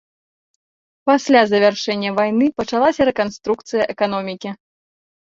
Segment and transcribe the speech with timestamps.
[1.09, 4.49] Пасля завяршэння вайны пачалася рэканструкцыя эканомікі.